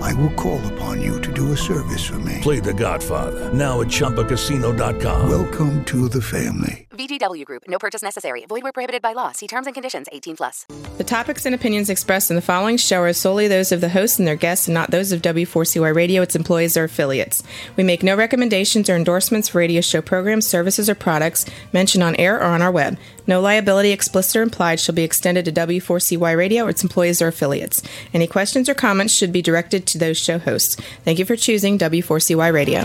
[0.00, 2.38] I will call upon you to do a service for me.
[2.42, 5.28] Play The Godfather now at ChumbaCasino.com.
[5.28, 6.86] Welcome to the family.
[6.90, 7.62] VGW Group.
[7.68, 8.44] No purchase necessary.
[8.46, 9.30] Void where prohibited by law.
[9.32, 10.08] See terms and conditions.
[10.10, 10.66] 18 plus.
[10.98, 14.18] The topics and opinions expressed in the following show are solely those of the host
[14.18, 17.44] and their guests and not those of W4CY Radio, its employees, or affiliates.
[17.76, 22.16] We make no recommendations or endorsements for radio show programs, services, or products mentioned on
[22.16, 22.98] air or on our web.
[23.28, 27.28] No liability, explicit or implied, shall be extended to W4CY Radio or its employees or
[27.28, 27.82] affiliates.
[28.12, 30.76] Any questions or comments should be directed to those show hosts.
[31.04, 32.84] Thank you for choosing W4CY Radio.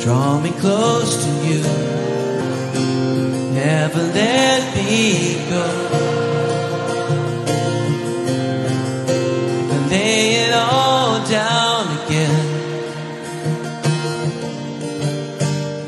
[0.00, 1.62] Draw me close to you.
[3.52, 5.66] Never let me go.
[9.74, 12.58] And lay it all down again.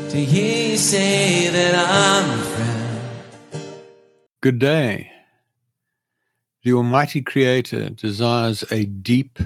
[0.09, 2.99] To hear you say that I'm your friend.
[4.41, 5.10] Good day.
[6.63, 9.39] The Almighty Creator desires a deep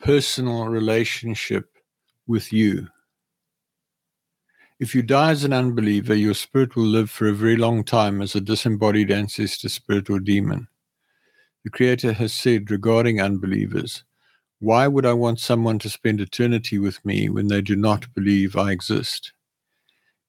[0.00, 1.68] personal relationship
[2.26, 2.88] with you.
[4.78, 8.22] If you die as an unbeliever, your spirit will live for a very long time
[8.22, 10.66] as a disembodied ancestor spirit or demon.
[11.64, 14.04] The Creator has said regarding unbelievers,
[14.58, 18.56] Why would I want someone to spend eternity with me when they do not believe
[18.56, 19.34] I exist?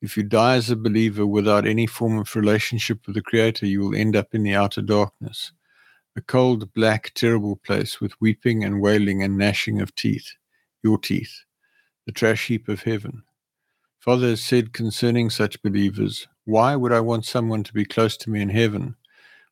[0.01, 3.79] If you die as a believer without any form of relationship with the Creator, you
[3.79, 5.53] will end up in the outer darkness,
[6.17, 10.33] a cold, black, terrible place with weeping and wailing and gnashing of teeth,
[10.81, 11.43] your teeth,
[12.07, 13.21] the trash heap of heaven.
[13.99, 18.31] Father has said concerning such believers, Why would I want someone to be close to
[18.31, 18.95] me in heaven,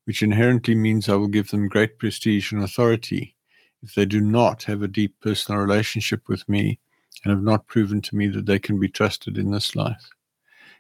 [0.06, 3.36] which inherently means I will give them great prestige and authority,
[3.84, 6.80] if they do not have a deep personal relationship with me
[7.24, 10.10] and have not proven to me that they can be trusted in this life?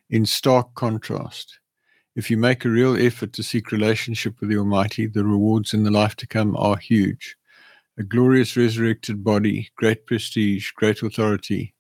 [0.09, 1.59] In stark contrast,
[2.15, 5.83] if you make a real effort to seek relationship with the Almighty, the rewards in
[5.83, 7.35] the life to come are huge.
[7.97, 11.73] A glorious resurrected body, great prestige, great authority,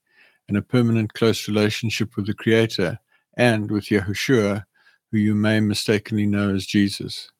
[0.49, 2.99] and a permanent close relationship with the Creator
[3.37, 4.65] and with Yahushua,
[5.11, 7.31] who you may mistakenly know as Jesus.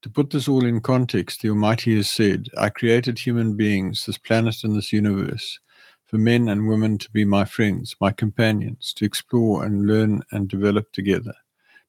[0.00, 4.18] To put this all in context, the Almighty has said, I created human beings, this
[4.18, 5.60] planet and this universe,
[6.06, 10.48] for men and women to be my friends, my companions, to explore and learn and
[10.48, 11.34] develop together.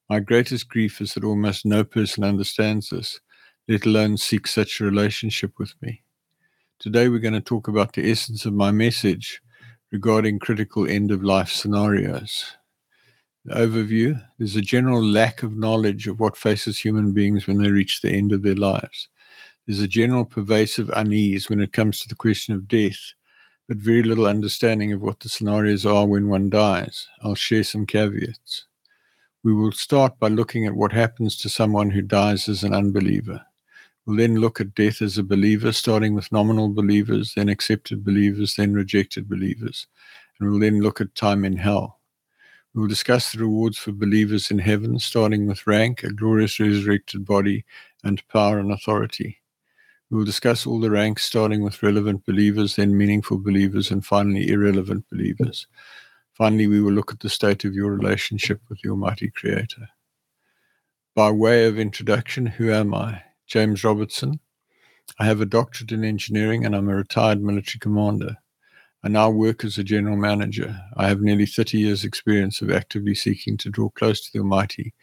[0.09, 3.21] My greatest grief is that almost no person understands this,
[3.69, 6.03] let alone seeks such a relationship with me.
[6.79, 9.41] Today we're going to talk about the essence of my message
[9.93, 12.57] regarding critical end of life scenarios.
[13.45, 17.71] The overview there's a general lack of knowledge of what faces human beings when they
[17.71, 19.07] reach the end of their lives.
[19.65, 22.99] There's a general pervasive unease when it comes to the question of death,
[23.69, 27.07] but very little understanding of what the scenarios are when one dies.
[27.21, 28.65] I'll share some caveats.
[29.43, 33.45] We will start by looking at what happens to someone who dies as an unbeliever.
[34.05, 38.55] We'll then look at death as a believer, starting with nominal believers, then accepted believers,
[38.55, 39.87] then rejected believers.
[40.39, 41.99] And we'll then look at time in hell.
[42.73, 47.65] We'll discuss the rewards for believers in heaven, starting with rank, a glorious resurrected body,
[48.03, 49.41] and power and authority.
[50.09, 54.49] We will discuss all the ranks, starting with relevant believers, then meaningful believers, and finally
[54.49, 55.67] irrelevant believers.
[56.33, 59.87] Finally, we will look at the state of your relationship with the Almighty Creator.
[61.15, 63.21] By way of introduction, who am I?
[63.45, 64.39] James Robertson.
[65.19, 68.37] I have a doctorate in engineering and I'm a retired military commander.
[69.03, 70.75] I now work as a general manager.
[70.97, 74.95] I have nearly 30 years' experience of actively seeking to draw close to the Almighty,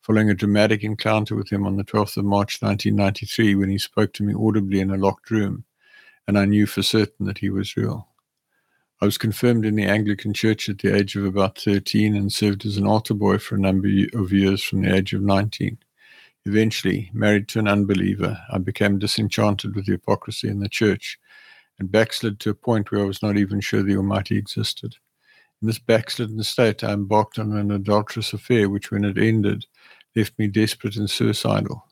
[0.00, 4.14] following a dramatic encounter with him on the 12th of March 1993 when he spoke
[4.14, 5.64] to me audibly in a locked room,
[6.26, 8.08] and I knew for certain that he was real.
[9.00, 12.66] I was confirmed in the Anglican Church at the age of about 13 and served
[12.66, 15.78] as an altar boy for a number of years from the age of 19.
[16.44, 21.16] Eventually, married to an unbeliever, I became disenchanted with the hypocrisy in the church
[21.78, 24.96] and backslid to a point where I was not even sure the Almighty existed.
[25.62, 29.66] In this backslidden state, I embarked on an adulterous affair, which, when it ended,
[30.16, 31.86] left me desperate and suicidal.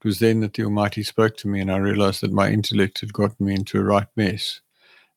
[0.00, 3.00] It was then that the Almighty spoke to me, and I realized that my intellect
[3.00, 4.60] had gotten me into a right mess,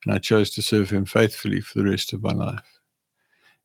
[0.05, 2.79] and I chose to serve Him faithfully for the rest of my life.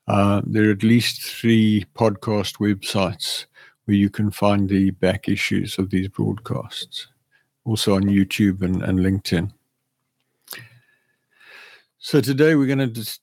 [0.07, 3.45] Uh, there are at least three podcast websites
[3.85, 7.07] where you can find the back issues of these broadcasts,
[7.65, 9.51] also on YouTube and, and LinkedIn.
[11.99, 13.19] So today we're going to dis-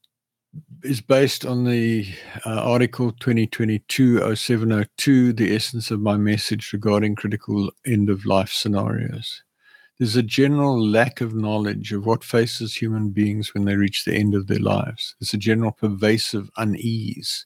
[0.82, 2.06] is based on the
[2.46, 9.42] uh, article 2022-0702, the essence of my message regarding critical end of life scenarios.
[10.00, 14.14] There's a general lack of knowledge of what faces human beings when they reach the
[14.14, 15.14] end of their lives.
[15.20, 17.44] There's a general pervasive unease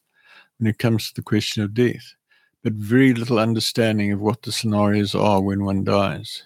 [0.56, 2.14] when it comes to the question of death,
[2.62, 6.44] but very little understanding of what the scenarios are when one dies.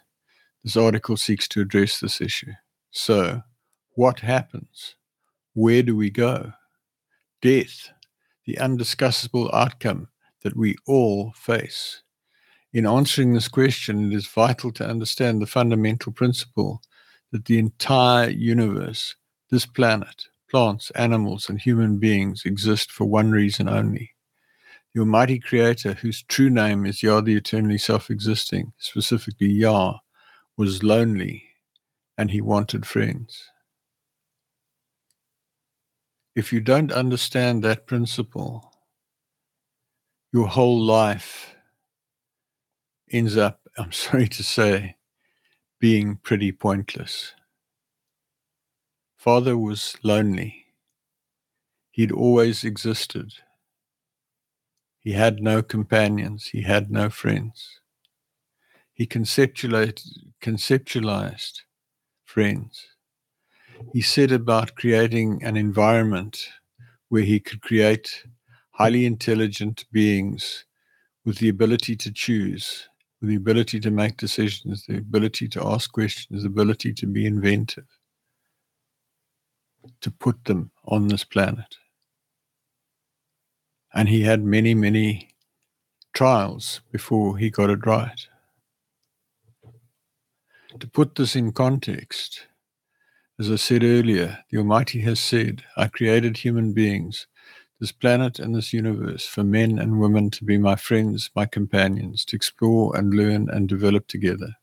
[0.64, 2.52] This article seeks to address this issue.
[2.90, 3.42] So,
[3.90, 4.94] what happens?
[5.52, 6.54] Where do we go?
[7.42, 7.90] Death,
[8.46, 10.08] the undiscussable outcome
[10.42, 12.00] that we all face.
[12.72, 16.82] In answering this question, it is vital to understand the fundamental principle
[17.32, 19.16] that the entire universe,
[19.50, 24.10] this planet, plants, animals, and human beings exist for one reason only.
[24.94, 29.94] The Almighty Creator, whose true name is Yah the eternally self existing, specifically Yah,
[30.56, 31.44] was lonely
[32.18, 33.44] and he wanted friends.
[36.34, 38.72] If you don't understand that principle,
[40.32, 41.54] your whole life
[43.10, 44.96] ends up, I'm sorry to say,
[45.80, 47.34] being pretty pointless.
[49.16, 50.66] Father was lonely.
[51.90, 53.32] He'd always existed.
[55.00, 56.46] He had no companions.
[56.46, 57.80] He had no friends.
[58.92, 60.06] He conceptualized,
[60.42, 61.60] conceptualized
[62.24, 62.86] friends.
[63.92, 66.48] He said about creating an environment
[67.08, 68.24] where he could create
[68.72, 70.64] highly intelligent beings
[71.24, 72.88] with the ability to choose
[73.20, 77.86] the ability to make decisions, the ability to ask questions, the ability to be inventive,
[80.00, 81.76] to put them on this planet.
[83.92, 85.30] And he had many, many
[86.12, 88.26] trials before he got it right.
[90.78, 92.46] To put this in context,
[93.40, 97.26] as I said earlier, the Almighty has said, I created human beings
[97.80, 102.24] this planet and this universe for men and women to be my friends, my companions,
[102.24, 104.56] to explore and learn and develop together.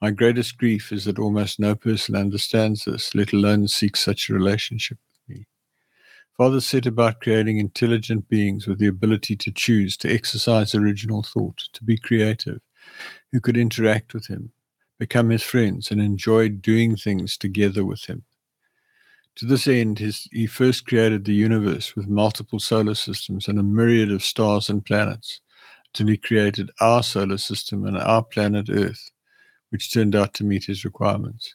[0.00, 4.34] My greatest grief is that almost no person understands this, let alone seeks such a
[4.34, 5.46] relationship with me.
[6.36, 11.64] Father said about creating intelligent beings with the ability to choose, to exercise original thought,
[11.72, 12.60] to be creative,
[13.32, 14.52] who could interact with him,
[15.00, 18.22] become his friends, and enjoy doing things together with him.
[19.38, 23.62] To this end, his, he first created the universe with multiple solar systems and a
[23.62, 25.40] myriad of stars and planets,
[25.86, 29.12] until he created our solar system and our planet Earth,
[29.70, 31.54] which turned out to meet his requirements.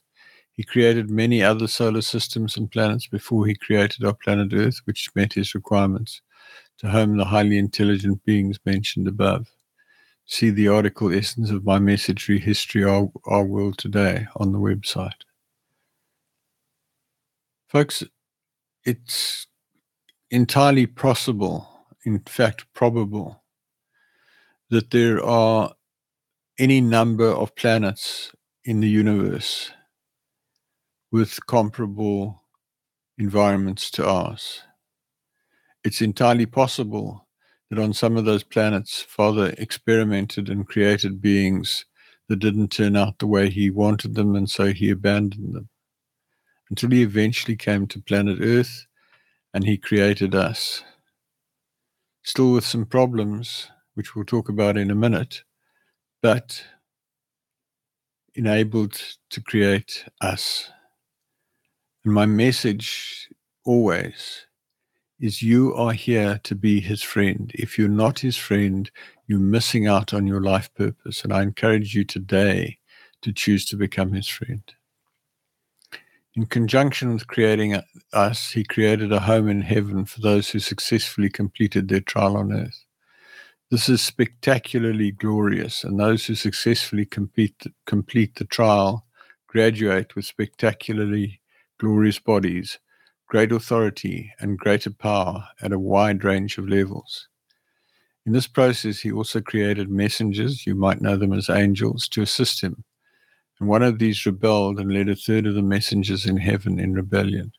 [0.54, 5.10] He created many other solar systems and planets before he created our planet Earth, which
[5.14, 6.22] met his requirements,
[6.78, 9.50] to home the highly intelligent beings mentioned above.
[10.26, 15.12] See the article Essence of My Message History Our, Our World Today on the website.
[17.74, 18.04] Folks,
[18.86, 19.48] it's
[20.30, 21.68] entirely possible,
[22.06, 23.42] in fact, probable,
[24.70, 25.74] that there are
[26.60, 28.32] any number of planets
[28.64, 29.72] in the universe
[31.12, 32.44] with comparable
[33.18, 34.62] environments to ours.
[35.84, 37.28] It's entirely possible
[37.72, 41.86] that on some of those planets, Father experimented and created beings
[42.30, 45.70] that didn't turn out the way he wanted them, and so he abandoned them
[46.70, 48.86] until he eventually came to planet Earth
[49.54, 50.84] and he created us.
[52.24, 55.44] Still with some problems, which we'll talk about in a minute,
[56.22, 56.64] but
[58.36, 60.70] enabled to create us.
[62.04, 63.30] And my message
[63.66, 64.48] always
[65.20, 67.52] is you are here to be his friend.
[67.54, 68.90] If you're not his friend,
[69.28, 71.24] you're missing out on your life purpose.
[71.24, 72.80] And I encourage you today
[73.22, 74.64] to choose to become his friend.
[76.36, 77.80] In conjunction with creating
[78.12, 82.52] us, he created a home in heaven for those who successfully completed their trial on
[82.52, 82.86] earth.
[83.70, 89.06] This is spectacularly glorious, and those who successfully complete, complete the trial
[89.46, 91.40] graduate with spectacularly
[91.80, 92.80] glorious bodies,
[93.28, 97.28] great authority, and greater power at a wide range of levels.
[98.26, 102.62] In this process, he also created messengers, you might know them as angels, to assist
[102.62, 102.84] him.
[103.64, 106.96] And one of these rebelled and led a third of the messengers in heaven in
[106.96, 107.54] rebellion.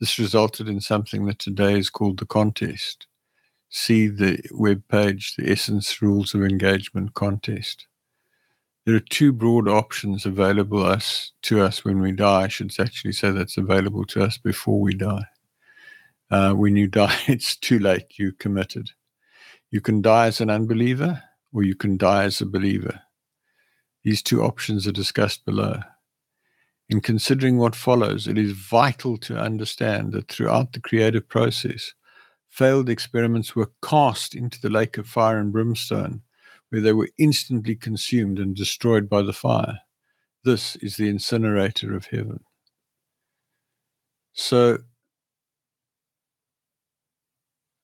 [0.00, 3.06] This resulted in something that today is called the contest
[3.70, 7.86] see the web page, the Essence Rules of Engagement contest.
[8.84, 12.42] There are two broad options available us to us when we die.
[12.42, 15.26] I should actually say that's available to us before we die.
[16.32, 18.18] Uh, when you die, it's too late.
[18.18, 18.90] You committed.
[19.70, 23.00] You can die as an unbeliever, or you can die as a believer.
[24.04, 25.80] These two options are discussed below.
[26.88, 31.94] In considering what follows, it is vital to understand that throughout the creative process,
[32.50, 36.22] failed experiments were cast into the lake of fire and brimstone,
[36.68, 39.78] where they were instantly consumed and destroyed by the fire.
[40.44, 42.40] This is the incinerator of heaven.
[44.32, 44.78] So,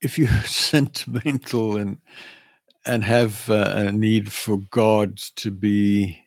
[0.01, 1.99] if you're sentimental and
[2.89, 6.19] and have uh, a need for God to be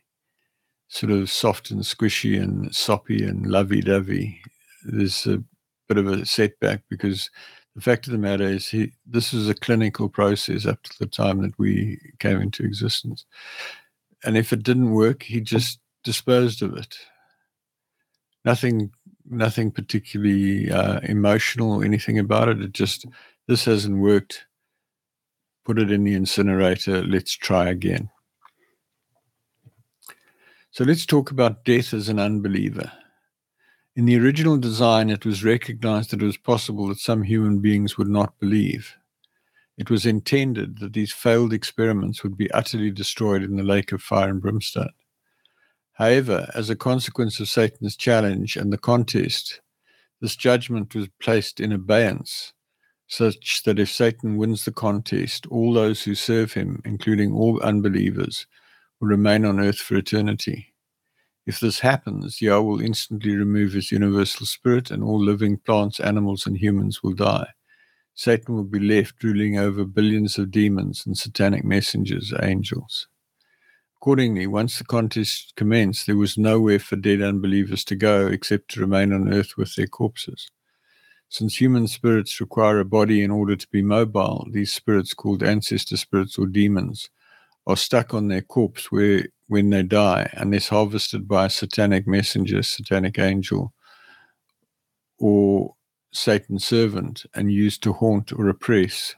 [0.89, 4.39] sort of soft and squishy and soppy and lovey-dovey,
[4.85, 5.43] there's a
[5.89, 7.31] bit of a setback because
[7.75, 11.05] the fact of the matter is he this is a clinical process up to the
[11.07, 13.25] time that we came into existence.
[14.23, 16.95] And if it didn't work he just disposed of it.
[18.45, 18.91] Nothing
[19.29, 22.61] nothing particularly uh, emotional or anything about it.
[22.61, 23.05] It just
[23.47, 24.45] this hasn't worked
[25.65, 28.09] put it in the incinerator let's try again
[30.71, 32.91] so let's talk about death as an unbeliever
[33.93, 37.97] in the original design, it was recognized that it was possible that some human beings
[37.97, 38.95] would not believe.
[39.77, 44.01] It was intended that these failed experiments would be utterly destroyed in the lake of
[44.01, 44.93] fire and brimstone.
[45.93, 49.59] However, as a consequence of Satan's challenge and the contest,
[50.21, 52.53] this judgment was placed in abeyance,
[53.11, 58.47] such that if Satan wins the contest, all those who serve him, including all unbelievers,
[58.99, 60.73] will remain on earth for eternity.
[61.45, 66.47] If this happens, Yah will instantly remove his universal spirit, and all living plants, animals,
[66.47, 67.49] and humans will die.
[68.13, 73.09] Satan will be left ruling over billions of demons and satanic messengers, angels.
[73.97, 78.79] Accordingly, once the contest commenced, there was nowhere for dead unbelievers to go except to
[78.79, 80.49] remain on earth with their corpses.
[81.31, 85.95] Since human spirits require a body in order to be mobile, these spirits, called ancestor
[85.95, 87.09] spirits or demons,
[87.65, 92.61] are stuck on their corpse where when they die is harvested by a satanic messenger,
[92.61, 93.71] satanic angel,
[95.19, 95.73] or
[96.11, 99.15] Satan's servant and used to haunt or oppress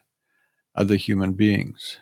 [0.75, 1.97] other human beings.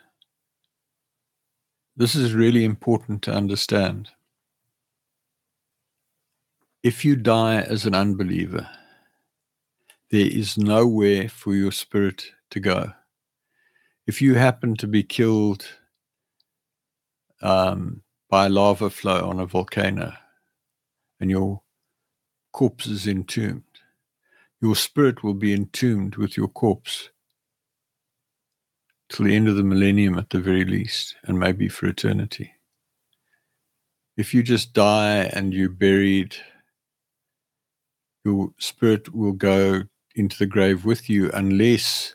[1.96, 4.10] This is really important to understand.
[6.82, 8.68] If you die as an unbeliever,
[10.12, 12.92] there is nowhere for your spirit to go.
[14.06, 15.66] If you happen to be killed
[17.40, 20.12] um, by a lava flow on a volcano
[21.18, 21.62] and your
[22.52, 23.62] corpse is entombed.
[24.60, 27.08] Your spirit will be entombed with your corpse
[29.08, 32.52] till the end of the millennium at the very least, and maybe for eternity.
[34.16, 36.36] If you just die and you're buried,
[38.24, 42.14] your spirit will go into the grave with you unless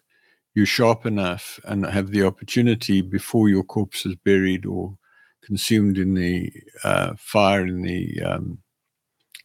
[0.54, 4.98] you're sharp enough and have the opportunity before your corpse is buried or
[5.44, 6.51] consumed in the
[6.84, 8.58] uh, fire in the um,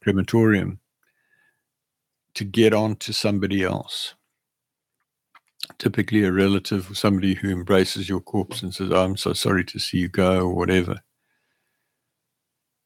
[0.02, 0.80] crematorium
[2.34, 4.14] to get on to somebody else.
[5.78, 9.64] Typically, a relative or somebody who embraces your corpse and says, oh, I'm so sorry
[9.66, 11.00] to see you go, or whatever.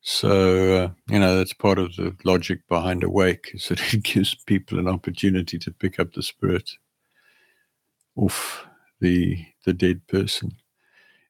[0.08, 4.36] So, uh, you know, that's part of the logic behind Awake is that it gives
[4.36, 6.70] people an opportunity to pick up the spirit
[8.16, 8.64] of
[9.00, 10.52] the, the dead person.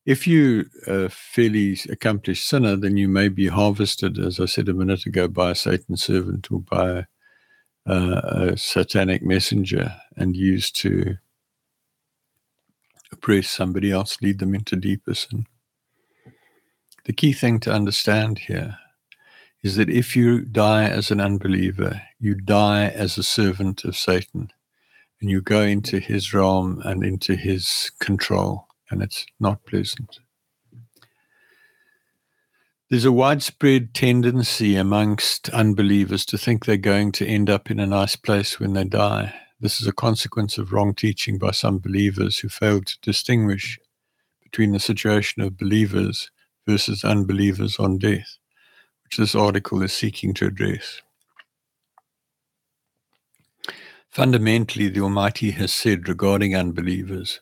[0.04, 4.74] If you a fairly accomplished sinner, then you may be harvested, as I said a
[4.74, 7.06] minute ago, by a Satan servant or by
[7.86, 11.16] uh, a satanic messenger and used to
[13.10, 15.46] oppress somebody else, lead them into deeper sin.
[17.06, 18.78] The key thing to understand here
[19.62, 24.50] is that if you die as an unbeliever, you die as a servant of Satan
[25.20, 30.18] and you go into his realm and into his control, and it's not pleasant.
[32.90, 37.86] There's a widespread tendency amongst unbelievers to think they're going to end up in a
[37.86, 39.32] nice place when they die.
[39.60, 43.78] This is a consequence of wrong teaching by some believers who failed to distinguish
[44.42, 46.32] between the situation of believers
[46.66, 48.36] versus unbelievers on death,
[49.04, 51.00] which this article is seeking to address.
[54.10, 57.40] Fundamentally, the Almighty has said regarding unbelievers,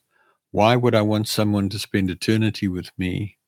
[0.51, 3.39] Why would I want someone to spend eternity with me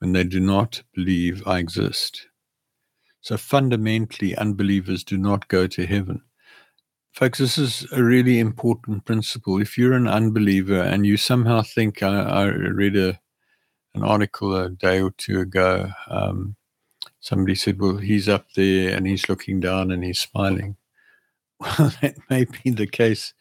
[0.00, 2.28] when they do not believe I exist?
[3.22, 6.20] So fundamentally, unbelievers do not go to heaven.
[7.12, 9.62] Folks, this is a really important principle.
[9.62, 13.18] If you're an unbeliever and you somehow think, I, I read a
[13.94, 15.90] an article a day or two ago.
[16.08, 16.56] Um,
[17.20, 20.76] somebody said, "Well, he's up there and he's looking down and he's smiling."
[21.60, 23.32] Well, that may be the case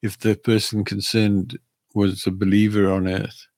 [0.00, 1.58] if the person concerned
[1.94, 3.48] was a believer on earth.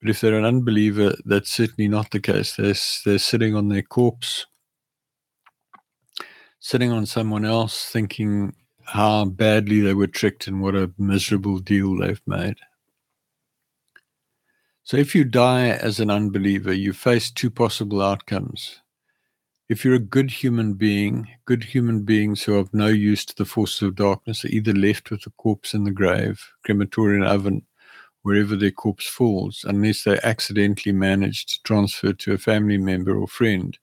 [0.00, 2.56] But if they're an unbeliever, that's certainly not the case.
[2.56, 4.46] They're, they're sitting on their corpse,
[6.58, 11.96] sitting on someone else, thinking how badly they were tricked and what a miserable deal
[11.96, 12.56] they've made.
[14.84, 18.80] So if you die as an unbeliever, you face two possible outcomes.
[19.68, 23.44] If you're a good human being, good human beings who have no use to the
[23.44, 27.62] forces of darkness are either left with the corpse in the grave, crematorium oven,
[28.22, 33.28] wherever their corpse falls, unless they accidentally manage to transfer to a family member or
[33.28, 33.78] friend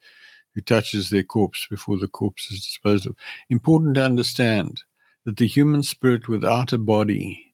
[0.53, 3.15] who touches their corpse before the corpse is disposed of.
[3.49, 4.83] Important to understand
[5.25, 7.48] that the human spirit without a body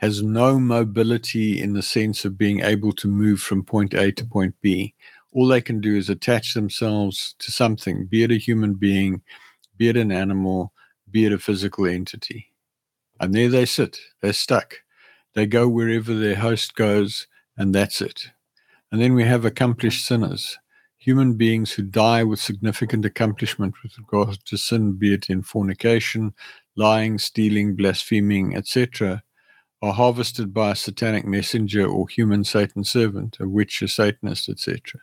[0.00, 4.24] has no mobility in the sense of being able to move from point A to
[4.24, 4.94] point B.
[5.30, 9.20] All they can do is attach themselves to something, be it a human being,
[9.76, 10.72] be it an animal,
[11.10, 12.50] be it a physical entity.
[13.20, 14.76] And there they sit, they're stuck.
[15.34, 17.26] They go wherever their host goes,
[17.58, 18.30] and that's it.
[18.90, 20.58] And then we have accomplished sinners,
[20.96, 26.32] human beings who die with significant accomplishment with regard to sin, be it in fornication,
[26.74, 29.22] lying, stealing, blaspheming, etc
[29.82, 35.00] are harvested by a satanic messenger or human Satan servant, a witch, a Satanist, etc.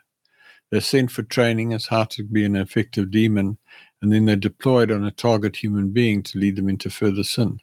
[0.70, 3.58] They're sent for training as how to be an effective demon,
[4.02, 7.60] and then they're deployed on a target human being to lead them into further sin.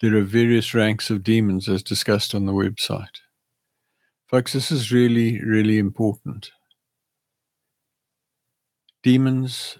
[0.00, 3.20] There are various ranks of demons as discussed on the website.
[4.26, 6.52] Folks, this is really, really important.
[9.02, 9.78] Demons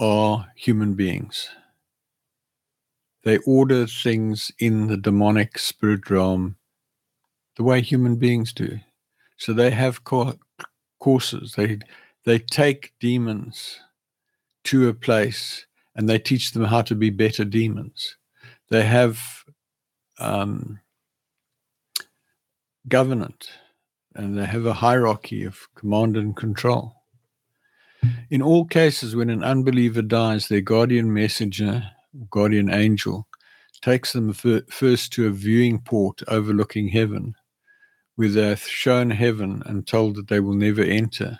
[0.00, 1.48] are human beings.
[3.24, 6.56] They order things in the demonic spirit realm
[7.56, 8.78] the way human beings do.
[9.36, 11.54] So they have courses.
[11.56, 11.78] They
[12.24, 13.80] they take demons
[14.64, 18.16] to a place and they teach them how to be better demons.
[18.70, 19.20] They have
[20.18, 20.80] um,
[22.88, 23.50] government
[24.14, 26.94] and they have a hierarchy of command and control.
[28.30, 31.90] In all cases, when an unbeliever dies, their guardian messenger
[32.30, 33.26] guardian angel
[33.82, 37.34] takes them first to a viewing port overlooking heaven,
[38.16, 41.38] where they're shown heaven and told that they will never enter.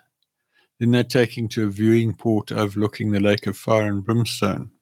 [0.78, 4.72] Then they're taken to a viewing port overlooking the lake of fire and brimstone,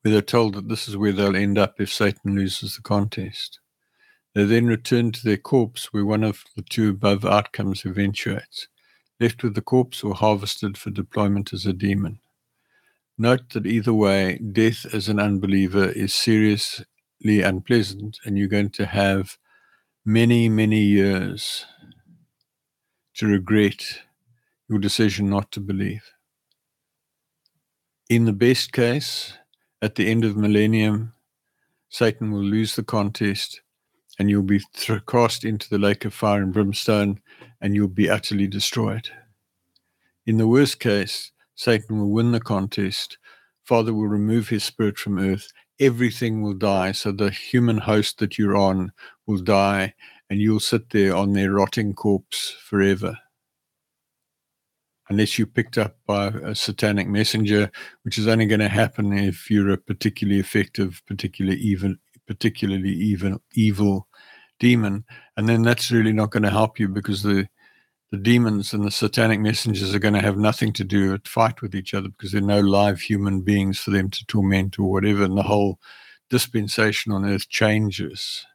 [0.00, 3.58] where they're told that this is where they'll end up if Satan loses the contest.
[4.34, 8.68] They then return to their corpse, where one of the two above outcomes eventuates,
[9.20, 12.20] left with the corpse or harvested for deployment as a demon.
[13.16, 16.86] Note that either way, death as an unbeliever is seriously
[17.42, 19.38] unpleasant, and you're going to have
[20.04, 21.64] many, many years
[23.14, 24.00] to regret
[24.68, 26.02] your decision not to believe.
[28.10, 29.34] In the best case,
[29.80, 31.14] at the end of millennium,
[31.88, 33.60] Satan will lose the contest
[34.18, 37.20] and you'll be th- cast into the lake of fire and brimstone
[37.60, 39.08] and you'll be utterly destroyed.
[40.26, 43.18] In the worst case, Satan will win the contest.
[43.64, 45.52] Father will remove his spirit from earth.
[45.80, 46.92] Everything will die.
[46.92, 48.92] So the human host that you're on
[49.26, 49.94] will die,
[50.30, 53.16] and you'll sit there on their rotting corpse forever.
[55.10, 57.70] unless you're picked up by a satanic messenger,
[58.02, 63.38] which is only going to happen if you're a particularly effective, particularly even, particularly even
[63.54, 64.08] evil
[64.60, 65.04] demon,
[65.36, 67.46] and then that's really not going to help you because the
[68.14, 71.60] the demons and the satanic messengers are going to have nothing to do with fight
[71.60, 74.88] with each other because there are no live human beings for them to torment or
[74.88, 75.80] whatever, and the whole
[76.30, 78.46] dispensation on earth changes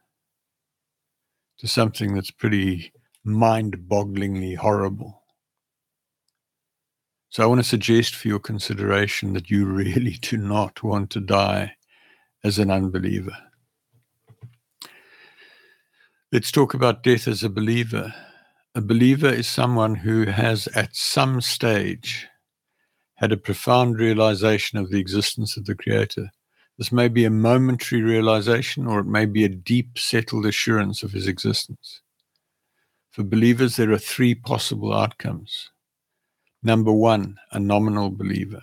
[1.58, 2.90] to something that's pretty
[3.22, 5.22] mind-bogglingly horrible.
[7.28, 11.20] So I want to suggest for your consideration that you really do not want to
[11.20, 11.76] die
[12.42, 13.36] as an unbeliever.
[16.32, 18.14] Let's talk about death as a believer.
[18.76, 22.28] A believer is someone who has, at some stage,
[23.16, 26.30] had a profound realization of the existence of the Creator.
[26.78, 31.10] This may be a momentary realization, or it may be a deep, settled assurance of
[31.10, 32.00] his existence.
[33.10, 35.70] For believers, there are three possible outcomes.
[36.62, 38.62] Number one, a nominal believer.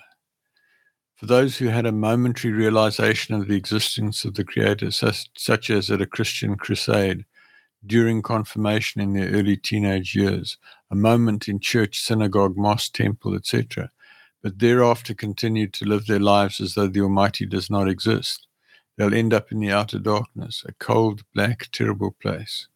[1.15, 5.69] For those who had a momentary realization of the existence of the Creator, such, such
[5.69, 7.25] as at a Christian crusade,
[7.87, 10.57] during confirmation in their early teenage years,
[10.91, 13.89] a moment in church, synagogue, mosque, temple, etc.,
[14.43, 18.47] but thereafter continue to live their lives as though the Almighty does not exist.
[18.95, 22.67] They'll end up in the outer darkness, a cold, black, terrible place,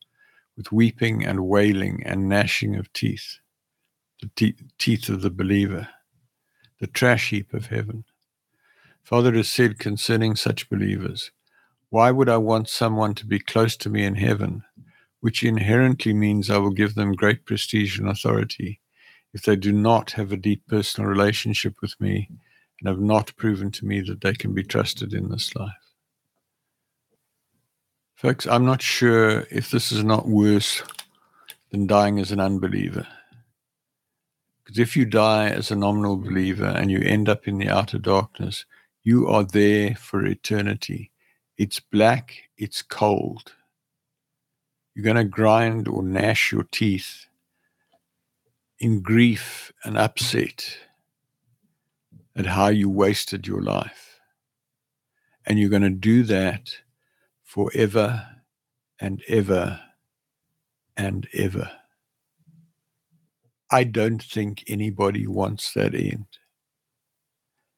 [0.58, 3.40] with weeping and wailing and gnashing of teeth,
[4.22, 5.88] the te- teeth of the believer,
[6.80, 8.06] the trash heap of heaven.
[9.04, 11.32] Father has said concerning such believers,
[11.90, 14.64] Why would I want someone to be close to me in heaven
[15.22, 18.82] which inherently means I will give them great prestige and authority
[19.34, 22.28] if they do not have a deep personal relationship with me
[22.80, 25.72] and have not proven to me that they can be trusted in this life.
[28.16, 30.84] Folks, I'm not sure if this is not worse
[31.72, 33.08] than dying as an unbeliever.
[34.64, 37.98] Because if you die as a nominal believer and you end up in the outer
[37.98, 38.66] darkness,
[39.04, 41.12] you are there for eternity.
[41.58, 43.54] It's black, it's cold
[44.94, 47.26] you're going to grind or gnash your teeth
[48.80, 50.78] in grief and upset
[52.36, 54.20] at how you wasted your life.
[55.46, 56.70] And you're going to do that
[57.44, 58.28] forever
[59.00, 59.80] and ever
[60.98, 61.72] and ever.
[63.72, 66.26] I don't think anybody wants that end.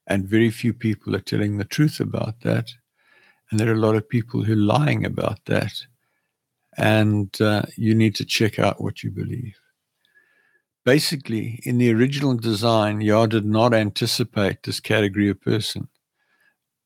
[0.07, 2.73] And very few people are telling the truth about that.
[3.49, 5.85] And there are a lot of people who are lying about that
[6.77, 9.55] and uh, you need to check out what you believe.
[10.85, 15.87] Basically, in the original design, Yah did not anticipate this category of person.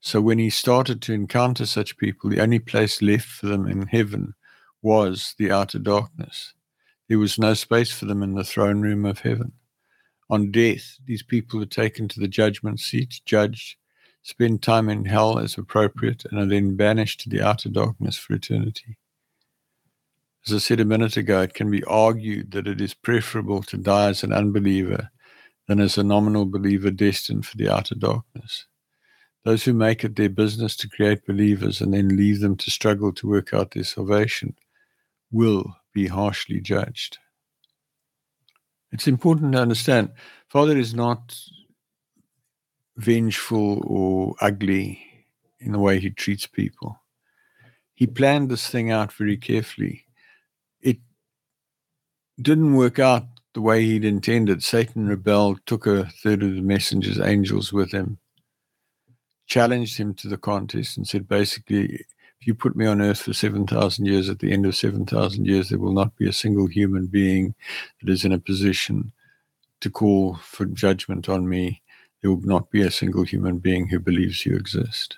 [0.02, 3.88] So when he started to encounter such people, the only place left for them in
[3.88, 4.36] heaven
[4.84, 6.54] was the outer darkness.
[7.10, 9.54] There was no space for them in the throne room of heaven.
[10.30, 13.78] On death, these people are taken to the judgment seat, judged,
[14.21, 18.34] spend time in hell as appropriate, and are then banished to the outer darkness for
[18.34, 18.97] eternity.
[20.48, 23.76] As I said a minute ago, it can be argued that it is preferable to
[23.76, 25.10] die as an unbeliever
[25.68, 28.66] than as a nominal believer destined for the outer darkness.
[29.44, 33.12] Those who make it their business to create believers and then leave them to struggle
[33.12, 34.56] to work out their salvation
[35.32, 37.18] will be harshly judged.
[38.94, 40.14] It's important to understand
[40.48, 41.38] Father is not
[42.96, 45.04] vengeful or ugly
[45.60, 47.02] in the way he treats people.
[47.96, 50.06] He planned this thing out very carefully
[52.41, 54.63] didn't work out the way he'd intended.
[54.63, 58.19] Satan rebelled, took a third of the messenger's angels with him,
[59.47, 62.06] challenged him to the contest, and said basically,
[62.39, 65.69] if you put me on earth for 7,000 years, at the end of 7,000 years,
[65.69, 67.56] there will not be a single human being
[68.00, 69.12] that is in a position
[69.82, 71.82] to call for judgment on me.
[72.21, 75.17] There will not be a single human being who believes you exist.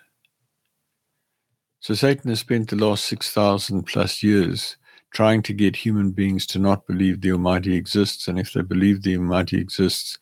[1.82, 4.78] So Satan has spent the last 6,000 plus years
[5.12, 9.02] trying to get human beings to not believe the Almighty exists, and if they believe
[9.02, 10.18] the Almighty exists,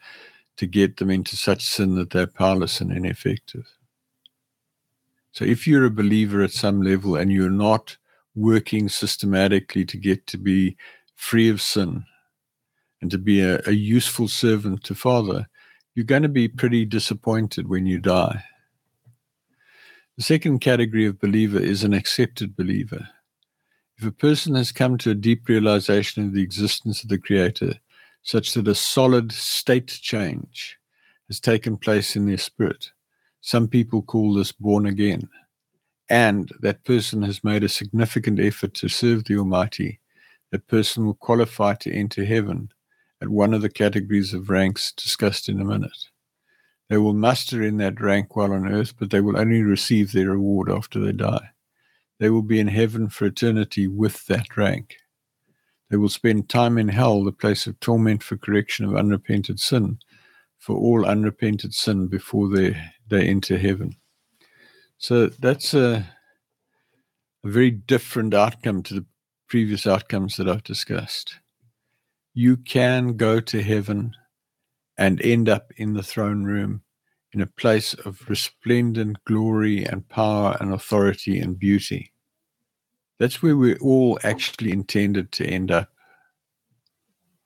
[0.57, 3.67] to get them into such sin that they're powerless and ineffective.
[5.31, 7.95] So if you're a believer at some level and you're not
[8.35, 10.77] working systematically to get to be
[11.15, 12.05] free of sin
[13.01, 15.47] and to be a, a useful servant to Father,
[15.93, 18.43] you're going to be pretty disappointed when you die.
[20.17, 23.07] The second category of believer is an accepted believer.
[23.99, 27.73] If a person has come to a deep realization of the existence of the Creator,
[28.21, 30.77] such that a solid state change
[31.27, 32.91] has taken place in their spirit,
[33.41, 35.27] some people call this born again,
[36.09, 39.99] and that person has made a significant effort to serve the Almighty,
[40.51, 42.69] that person will qualify to enter heaven
[43.19, 46.05] at one of the categories of ranks discussed in a minute.
[46.87, 50.29] They will muster in that rank while on earth, but they will only receive their
[50.29, 51.49] reward after they die.
[52.19, 54.97] They will be in heaven for eternity with that rank.
[55.89, 59.99] They will spend time in hell, the place of torment for correction of unrepented sin,
[60.57, 62.75] for all unrepented sin before they,
[63.07, 63.95] they enter heaven.
[64.97, 66.05] So that's a,
[67.43, 69.05] a very different outcome to the
[69.47, 71.35] previous outcomes that I've discussed.
[72.33, 74.13] You can go to heaven
[74.97, 76.81] and end up in the throne room
[77.37, 82.11] in a place of resplendent glory and power and authority and beauty.
[83.19, 85.89] That's where we're all actually intended to end up.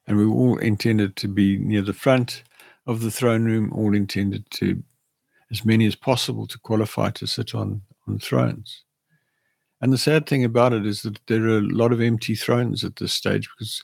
[0.07, 2.43] And we're all intended to be near the front
[2.87, 4.81] of the throne room, all intended to,
[5.51, 8.85] as many as possible, to qualify to sit on, on thrones.
[9.81, 12.85] And the sad thing about it is that there are a lot of empty thrones
[12.85, 13.83] at this stage because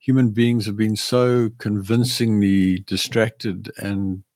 [0.00, 4.22] human beings have been so convincingly distracted and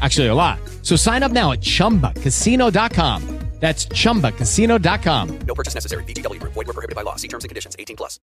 [0.00, 0.58] Actually, a lot.
[0.82, 3.40] So sign up now at chumbacasino.com.
[3.60, 5.38] That's chumbacasino.com.
[5.46, 6.02] No purchase necessary.
[6.04, 6.54] VGW Group.
[6.54, 7.16] Void were prohibited by law.
[7.16, 7.76] See terms and conditions.
[7.78, 8.18] 18 plus.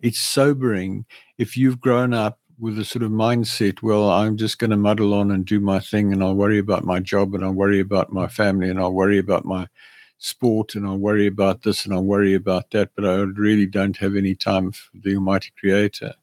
[0.00, 1.06] It's sobering
[1.38, 5.14] if you've grown up with a sort of mindset, well, I'm just going to muddle
[5.14, 8.12] on and do my thing and I'll worry about my job and I'll worry about
[8.12, 9.68] my family and I'll worry about my
[10.18, 13.96] sport and I'll worry about this and I'll worry about that, but I really don't
[13.96, 16.14] have any time for the Almighty Creator.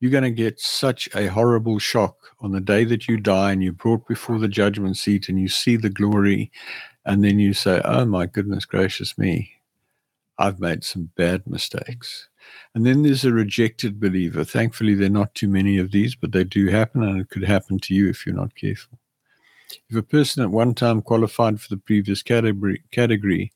[0.00, 3.62] You're going to get such a horrible shock on the day that you die and
[3.62, 6.52] you're brought before the judgment seat and you see the glory,
[7.04, 9.50] and then you say, Oh my goodness gracious me,
[10.38, 12.28] I've made some bad mistakes.
[12.74, 14.44] And then there's a rejected believer.
[14.44, 17.44] Thankfully, there are not too many of these, but they do happen, and it could
[17.44, 18.98] happen to you if you're not careful.
[19.90, 23.52] If a person at one time qualified for the previous category, category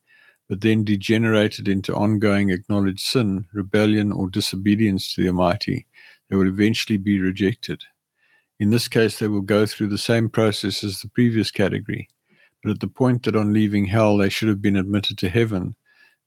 [0.49, 5.87] but then degenerated into ongoing acknowledged sin, rebellion, or disobedience to the Almighty,
[6.33, 7.85] they will eventually be rejected.
[8.59, 12.09] In this case, they will go through the same process as the previous category,
[12.63, 15.77] but at the point that on leaving hell they should have been admitted to heaven,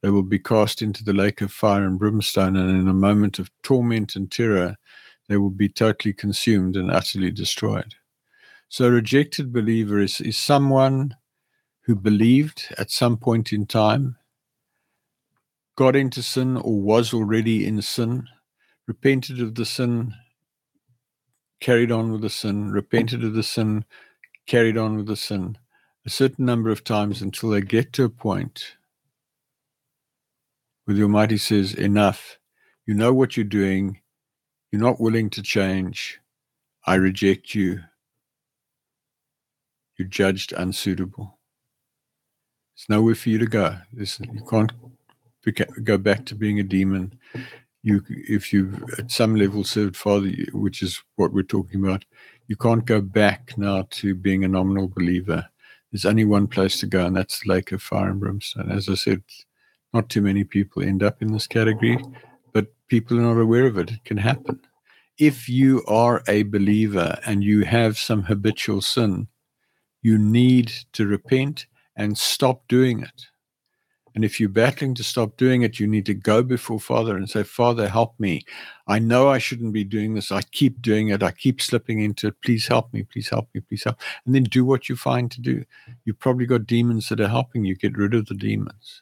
[0.04, 3.40] they will be cast into the lake of fire and brimstone, and in a moment
[3.40, 4.76] of torment and terror,
[5.28, 7.96] they will be totally consumed and utterly destroyed.
[8.70, 11.16] So, a rejected believer is, is someone
[11.82, 14.18] who believed at some point in time,
[15.76, 18.28] got into sin or was already in sin,
[18.88, 20.14] repented of the sin,
[21.60, 23.86] carried on with the sin, repented of the sin,
[24.48, 25.58] carried on with the sin
[26.06, 28.76] a certain number of times until they get to a point
[30.86, 32.38] where the Almighty says, Enough.
[32.86, 34.02] You know what you're doing.
[34.72, 36.20] You're not willing to change.
[36.86, 37.82] I reject you.
[39.98, 41.40] You're judged unsuitable.
[42.76, 43.78] There's nowhere for you to go.
[43.96, 44.06] You
[45.54, 47.18] can't go back to being a demon
[47.86, 52.04] you if you've at some level served father which is what we're talking about
[52.48, 55.48] you can't go back now to being a nominal believer.
[55.92, 58.72] There's only one place to go and that's the lake of fire and brimstone.
[58.72, 59.24] As i said
[59.94, 61.98] not too many people end up in this category
[62.54, 63.92] but people are not aware of it.
[63.92, 64.60] It can happen.
[65.18, 69.28] If you are a believer and you have some habitual sin
[70.02, 73.28] you need to repent and stop doing it
[74.16, 77.30] and if you're battling to stop doing it, you need to go before Father and
[77.30, 78.46] say, Father, help me.
[78.88, 80.32] I know I shouldn't be doing this.
[80.32, 81.22] I keep doing it.
[81.22, 82.42] I keep slipping into it.
[82.42, 83.04] Please help me.
[83.04, 83.60] Please help me.
[83.60, 84.00] Please help.
[84.26, 85.66] And then do what you find to do.
[86.06, 89.02] You've probably got demons that are helping you get rid of the demons.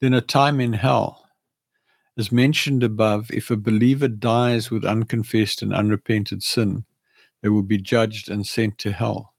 [0.00, 1.28] Then a time in hell.
[2.16, 6.86] As mentioned above, if a believer dies with unconfessed and unrepented sin,
[7.42, 9.34] they will be judged and sent to hell,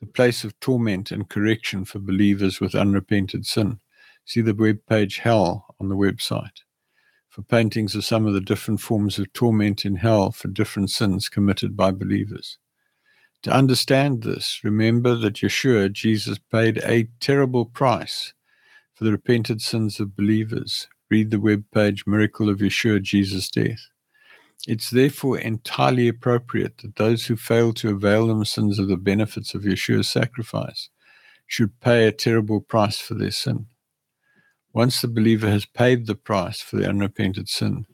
[0.00, 3.78] the place of torment and correction for believers with unrepented sin.
[4.24, 6.62] See the web page Hell on the website
[7.28, 11.28] for paintings of some of the different forms of torment in hell for different sins
[11.28, 12.58] committed by believers.
[13.42, 18.32] To understand this, remember that Yeshua, Jesus, paid a terrible price
[18.94, 20.86] for the repented sins of believers.
[21.10, 23.88] Read the web page Miracle of Yeshua, Jesus' Death.
[24.68, 29.62] It's therefore entirely appropriate that those who fail to avail themselves of the benefits of
[29.62, 30.88] Yeshua's sacrifice
[31.48, 33.66] should pay a terrible price for their sin.
[34.74, 37.86] Once the believer has paid the price for the unrepented sin,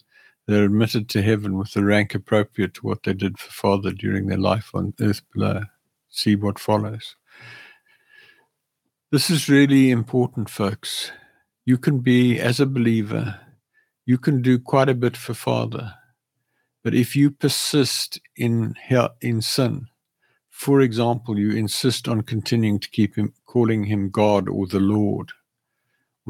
[0.50, 4.26] They're admitted to heaven with the rank appropriate to what they did for Father during
[4.26, 5.62] their life on earth below.
[6.08, 7.14] See what follows.
[9.12, 11.12] This is really important, folks.
[11.64, 13.38] You can be, as a believer,
[14.06, 15.94] you can do quite a bit for Father.
[16.82, 18.74] But if you persist in
[19.20, 19.86] in sin,
[20.48, 25.30] for example, you insist on continuing to keep him calling him God or the Lord
[25.30, 25.39] or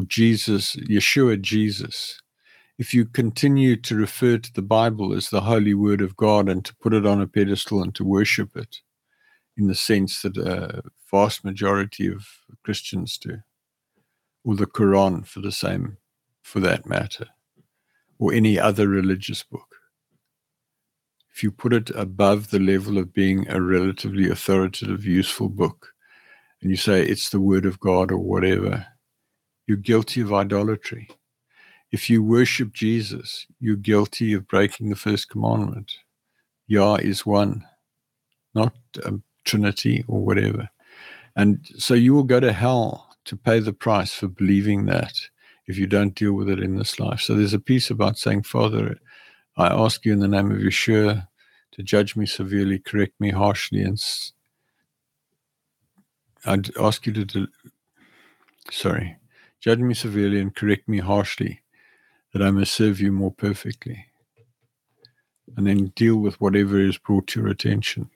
[0.08, 2.20] Jesus, Yeshua Jesus,
[2.78, 6.64] if you continue to refer to the Bible as the holy word of God and
[6.64, 8.78] to put it on a pedestal and to worship it,
[9.56, 12.26] in the sense that a vast majority of
[12.64, 13.38] Christians do,
[14.44, 15.98] or the Quran for the same,
[16.42, 17.26] for that matter,
[18.18, 19.76] or any other religious book.
[21.34, 25.92] If you put it above the level of being a relatively authoritative, useful book,
[26.62, 28.86] and you say it's the word of God or whatever,
[29.70, 31.08] you're guilty of idolatry.
[31.92, 35.92] If you worship Jesus, you're guilty of breaking the first commandment.
[36.66, 37.64] Yah is one,
[38.52, 39.12] not a
[39.44, 40.68] Trinity or whatever.
[41.36, 45.12] And so you will go to hell to pay the price for believing that
[45.68, 47.20] if you don't deal with it in this life.
[47.20, 48.98] So there's a piece about saying, Father,
[49.56, 51.28] I ask you in the name of Yeshua
[51.70, 54.02] to judge me severely, correct me harshly, and
[56.44, 57.46] I'd ask you to, do,
[58.72, 59.16] sorry,
[59.60, 61.62] judge me severely and correct me harshly,
[62.32, 64.06] that I may serve you more perfectly.
[65.56, 68.08] And then deal with whatever is brought to your attention.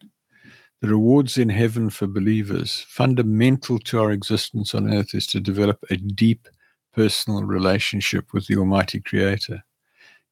[0.80, 5.84] The rewards in heaven for believers, fundamental to our existence on earth, is to develop
[5.90, 6.48] a deep
[6.92, 9.64] personal relationship with the Almighty Creator.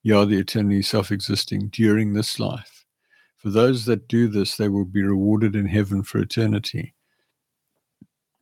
[0.02, 2.84] You are the eternally self existing during this life.
[3.36, 6.94] For those that do this, they will be rewarded in heaven for eternity.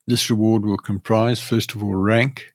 [0.07, 2.53] This reward will comprise, first of all, rank,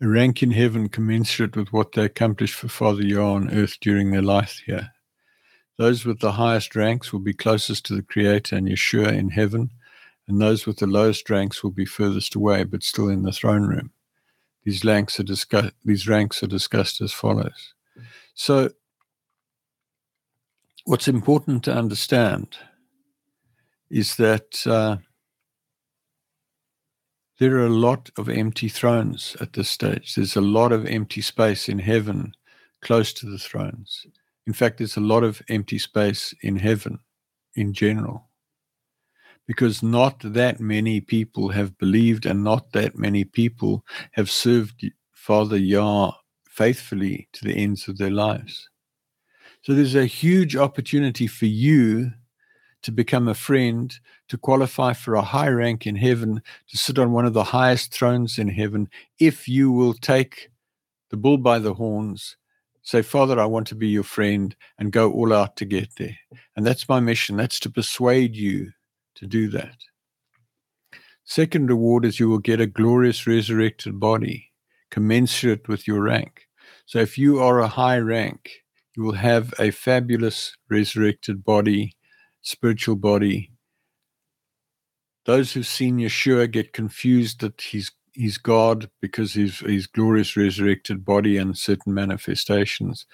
[0.00, 4.10] a rank in heaven commensurate with what they accomplished for Father Yah on earth during
[4.10, 4.92] their life here.
[5.76, 9.70] Those with the highest ranks will be closest to the Creator and Yeshua in heaven,
[10.26, 13.66] and those with the lowest ranks will be furthest away, but still in the throne
[13.66, 13.92] room.
[14.64, 17.74] These ranks are, discuss- these ranks are discussed as follows.
[18.34, 18.70] So,
[20.84, 22.56] what's important to understand
[23.90, 24.98] is that uh,
[27.38, 30.14] there are a lot of empty thrones at this stage.
[30.14, 32.34] There's a lot of empty space in heaven
[32.82, 34.06] close to the thrones.
[34.46, 36.98] In fact, there's a lot of empty space in heaven
[37.54, 38.28] in general
[39.46, 45.56] because not that many people have believed and not that many people have served Father
[45.56, 46.12] Yah
[46.44, 48.68] faithfully to the ends of their lives.
[49.62, 52.12] So there's a huge opportunity for you
[52.82, 53.94] to become a friend,
[54.28, 57.92] to qualify for a high rank in heaven, to sit on one of the highest
[57.92, 58.88] thrones in heaven,
[59.18, 60.50] if you will take
[61.10, 62.36] the bull by the horns
[62.88, 66.16] Say, Father, I want to be your friend and go all out to get there.
[66.56, 67.36] And that's my mission.
[67.36, 68.72] That's to persuade you
[69.16, 69.76] to do that.
[71.22, 74.50] Second reward is you will get a glorious resurrected body
[74.90, 76.46] commensurate with your rank.
[76.86, 78.52] So if you are a high rank,
[78.96, 81.94] you will have a fabulous resurrected body,
[82.40, 83.52] spiritual body.
[85.28, 91.04] Those who've seen Yeshua get confused that he's he's God because he's his glorious resurrected
[91.04, 93.04] body and certain manifestations.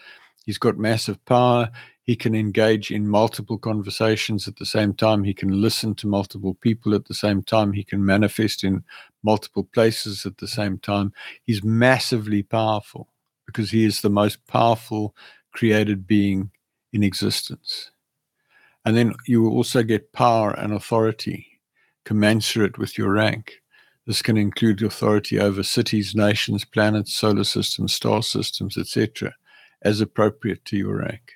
[0.46, 1.72] He's got massive power.
[2.05, 5.24] He can engage in multiple conversations at the same time.
[5.24, 7.72] He can listen to multiple people at the same time.
[7.72, 8.85] He can manifest in
[9.24, 11.12] multiple places at the same time.
[11.42, 13.09] He's massively powerful
[13.44, 15.16] because he is the most powerful
[15.53, 16.53] created being
[16.92, 17.90] in existence.
[18.85, 21.54] And then you will also get power and authority
[22.05, 23.61] commensurate with your rank.
[24.07, 29.35] This can include authority over cities, nations, planets, solar systems, star systems, etc.,
[29.83, 31.33] as appropriate to your rank.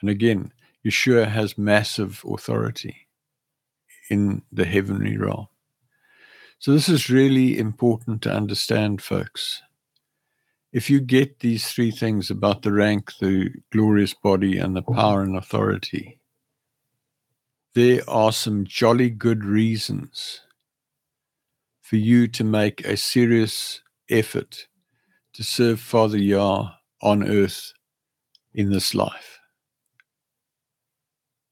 [0.00, 0.52] And again,
[0.84, 3.06] Yeshua has massive authority
[4.10, 5.48] in the heavenly realm.
[6.58, 9.62] So, this is really important to understand, folks.
[10.72, 15.22] If you get these three things about the rank, the glorious body, and the power
[15.22, 16.18] and authority,
[17.74, 20.42] there are some jolly good reasons
[21.80, 24.68] for you to make a serious effort
[25.32, 26.70] to serve Father Yah
[27.02, 27.72] on earth
[28.52, 29.40] in this life.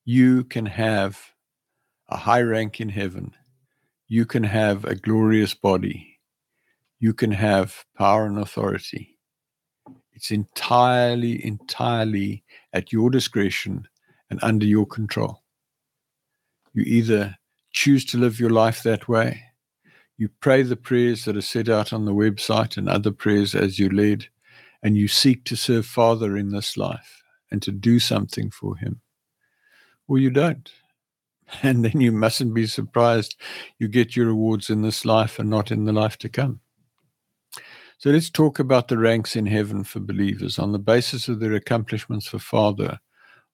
[0.04, 1.18] You can have
[2.08, 3.32] a high rank in heaven.
[4.06, 6.20] You can have a glorious body.
[7.00, 9.18] You can have power and authority.
[10.12, 13.88] It's entirely, entirely at your discretion
[14.30, 15.41] and under your control.
[16.74, 17.36] You either
[17.72, 19.42] choose to live your life that way
[20.22, 23.80] you pray the prayers that are set out on the website and other prayers as
[23.80, 24.28] you lead,
[24.80, 29.00] and you seek to serve Father in this life and to do something for Him,
[30.06, 30.70] or you don't.
[31.62, 33.36] And then you mustn't be surprised
[33.78, 36.60] you get your rewards in this life and not in the life to come.
[37.98, 40.58] So let's talk about the ranks in heaven for believers.
[40.58, 43.00] On the basis of their accomplishments for Father,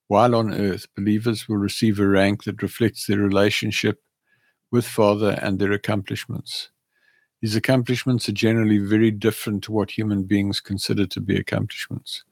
[0.09, 4.01] while on earth, believers will receive a rank that reflects their relationship
[4.71, 6.71] with Father and their accomplishments.
[7.41, 12.23] These accomplishments are generally very different to what human beings consider to be accomplishments.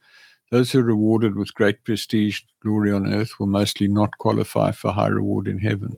[0.49, 4.91] Those who are rewarded with great prestige, glory on earth, will mostly not qualify for
[4.91, 5.97] high reward in heaven.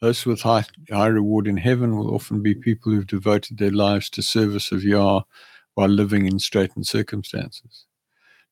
[0.00, 4.10] Those with high, high reward in heaven will often be people who've devoted their lives
[4.10, 5.22] to service of Yah
[5.74, 7.86] while living in straitened circumstances.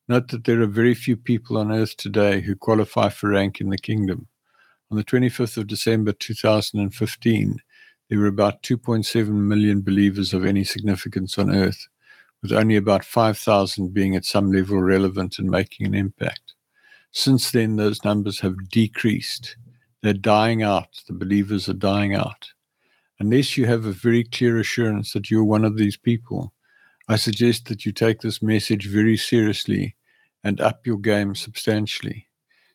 [0.09, 3.69] Note that there are very few people on earth today who qualify for rank in
[3.69, 4.27] the kingdom.
[4.91, 7.61] On the 25th of December 2015,
[8.09, 11.87] there were about 2.7 million believers of any significance on earth,
[12.41, 16.53] with only about 5,000 being at some level relevant and making an impact.
[17.11, 19.55] Since then, those numbers have decreased.
[20.01, 20.89] They're dying out.
[21.07, 22.49] The believers are dying out.
[23.21, 26.53] Unless you have a very clear assurance that you're one of these people,
[27.07, 29.95] I suggest that you take this message very seriously
[30.43, 32.27] and up your game substantially.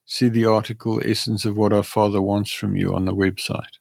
[0.04, 3.78] See the article Essence of What Our Father Wants from You on the website.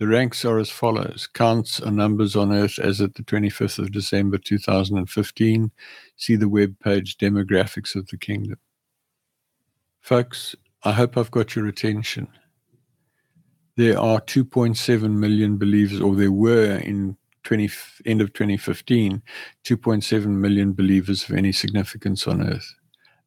[0.00, 3.92] The ranks are as follows counts are numbers on earth as at the 25th of
[3.92, 5.70] December 2015.
[6.16, 8.58] See the web page Demographics of the Kingdom.
[10.00, 12.26] Folks, I hope I've got your attention.
[13.76, 17.70] There are 2.7 million believers, or there were in 20,
[18.06, 19.22] end of 2015,
[19.64, 22.74] 2.7 million believers of any significance on Earth,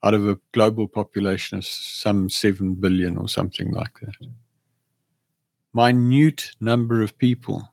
[0.04, 4.16] out of a global population of some 7 billion or something like that.
[5.74, 7.70] Minute number of people.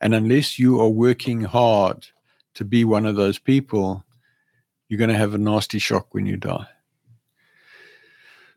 [0.00, 2.06] And unless you are working hard
[2.54, 4.04] to be one of those people,
[4.88, 6.66] you're going to have a nasty shock when you die.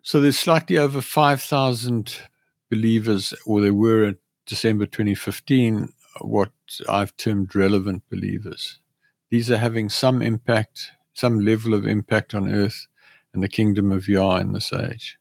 [0.02, 2.16] So there's slightly over 5,000
[2.70, 5.92] believers, or there were at December 2015,
[6.22, 6.52] what
[6.88, 8.80] I've termed relevant believers.
[9.30, 12.88] These are having some impact, some level of impact on earth
[13.34, 15.18] and the kingdom of Yah in this age.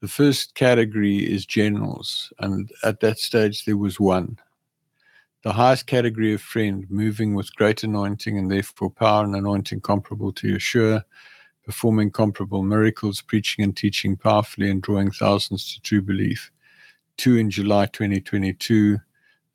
[0.00, 4.38] The first category is generals, and at that stage there was one.
[5.42, 10.32] The highest category of friend, moving with great anointing and therefore power and anointing comparable
[10.32, 11.04] to Yeshua,
[11.64, 16.50] performing comparable miracles, preaching and teaching powerfully, and drawing thousands to true belief.
[17.16, 18.98] Two in July 2022,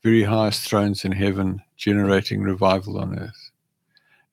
[0.04, 3.52] very highest thrones in heaven, generating revival on earth.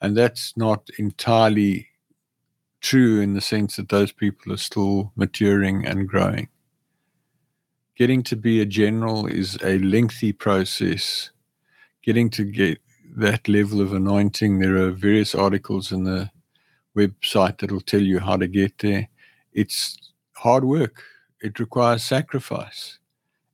[0.01, 1.89] And that's not entirely
[2.81, 6.49] true in the sense that those people are still maturing and growing.
[7.97, 11.31] Getting to be a general is a lengthy process.
[12.03, 12.81] Getting to get
[13.17, 16.31] that level of anointing, there are various articles in the
[16.97, 19.09] website that will tell you how to get there.
[19.53, 19.99] It's
[20.33, 21.03] hard work,
[21.43, 23.00] it requires sacrifice.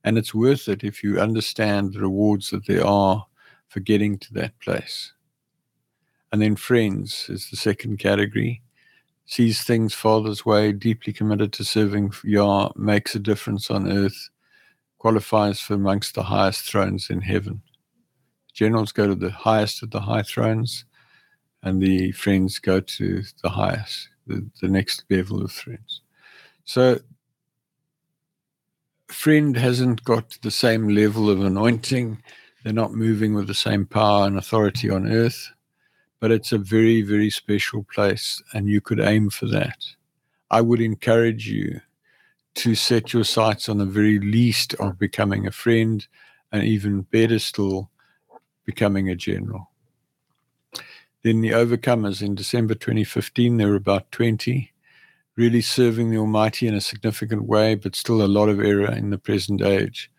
[0.07, 3.25] And it's worth it if you understand the rewards that there are
[3.67, 5.11] for getting to that place.
[6.31, 8.61] And then friends is the second category.
[9.25, 14.29] Sees things Father's way, deeply committed to serving Yah, makes a difference on earth,
[14.97, 17.61] qualifies for amongst the highest thrones in heaven.
[18.53, 20.85] Generals go to the highest of the high thrones,
[21.63, 25.99] and the friends go to the highest, the, the next level of friends.
[26.63, 26.97] So
[29.27, 32.17] friend hasn't got the same level of anointing.
[32.63, 35.51] They're not moving with the same power and authority on earth,
[36.21, 39.83] but it's a very, very special place, and you could aim for that.
[40.49, 41.81] I would encourage you
[42.53, 46.07] to set your sights on the very least of becoming a friend,
[46.53, 47.89] and even better still,
[48.63, 49.71] becoming a general.
[51.23, 54.71] Then the overcomers in December 2015, there were about 20
[55.37, 59.11] really serving the Almighty in a significant way, but still a lot of error in
[59.11, 60.11] the present age,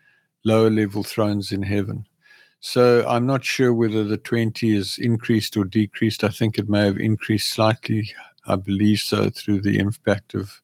[0.45, 2.05] lower level thrones in heaven.
[2.61, 6.23] So I'm not sure whether the 20 is increased or decreased.
[6.23, 8.11] I think it may have increased slightly.
[8.47, 10.61] I believe so through the impact of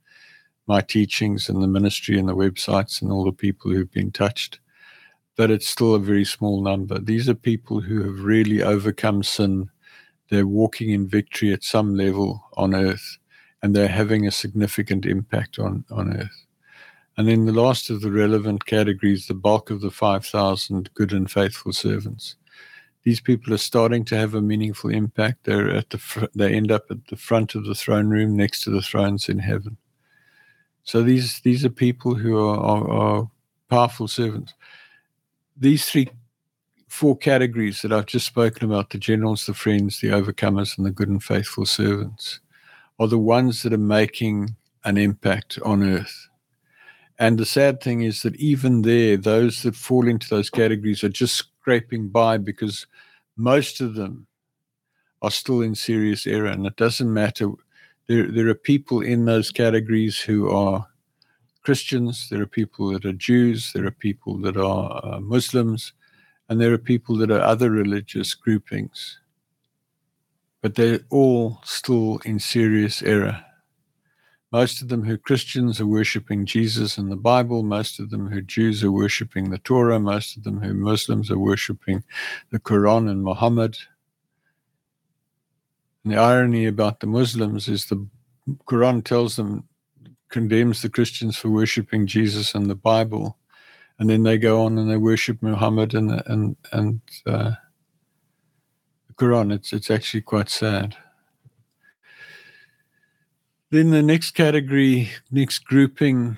[0.67, 4.59] my teachings and the ministry and the websites and all the people who've been touched.
[5.35, 6.97] But it's still a very small number.
[6.97, 9.69] These are people who have really overcome sin.
[10.29, 13.19] They're walking in victory at some level on earth
[13.61, 16.45] and they're having a significant impact on, on Earth.
[17.17, 21.31] And then the last of the relevant categories, the bulk of the 5,000 good and
[21.31, 22.35] faithful servants.
[23.03, 25.43] These people are starting to have a meaningful impact.
[25.43, 28.61] They're at the fr- they end up at the front of the throne room next
[28.63, 29.77] to the thrones in heaven.
[30.83, 33.31] So these these are people who are, are, are
[33.69, 34.55] powerful servants.
[35.55, 36.09] These three
[36.87, 40.91] four categories that I've just spoken about the generals, the friends, the overcomers, and the
[40.91, 42.39] good and faithful servants
[42.99, 46.27] are the ones that are making an impact on earth.
[47.17, 51.09] And the sad thing is that even there, those that fall into those categories are
[51.09, 52.87] just scraping by because
[53.37, 54.27] most of them
[55.21, 56.47] are still in serious error.
[56.47, 57.51] And it doesn't matter.
[58.07, 60.87] There, there are people in those categories who are
[61.63, 65.93] Christians, there are people that are Jews, there are people that are uh, Muslims,
[66.47, 69.19] and there are people that are other religious groupings.
[70.65, 73.45] But they're all still in serious error.
[74.51, 77.61] Most of them who are Christians are worshipping Jesus and the Bible.
[77.61, 79.99] Most of them who are Jews are worshipping the Torah.
[79.99, 82.03] Most of them who are Muslims are worshipping
[82.49, 83.77] the Quran and Muhammad.
[86.03, 88.03] And the irony about the Muslims is the
[88.65, 89.65] Quran tells them,
[90.29, 93.37] condemns the Christians for worshipping Jesus and the Bible.
[93.99, 97.51] And then they go on and they worship Muhammad and and and uh,
[99.17, 99.53] Quran.
[99.53, 100.97] It's it's actually quite sad.
[103.71, 106.37] Then the next category, next grouping,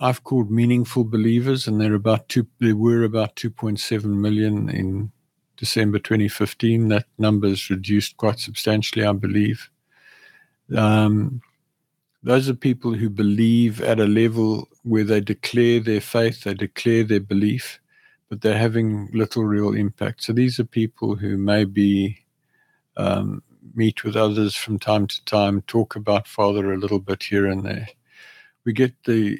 [0.00, 2.46] I've called meaningful believers, and they're about two.
[2.60, 5.12] There were about 2.7 million in
[5.56, 6.88] December 2015.
[6.88, 9.70] That number is reduced quite substantially, I believe.
[10.76, 11.40] Um,
[12.22, 17.04] those are people who believe at a level where they declare their faith, they declare
[17.04, 17.80] their belief,
[18.34, 20.24] but they're having little real impact.
[20.24, 22.26] So these are people who maybe
[22.96, 23.44] um,
[23.76, 27.64] meet with others from time to time, talk about Father a little bit here and
[27.64, 27.86] there.
[28.64, 29.38] We get the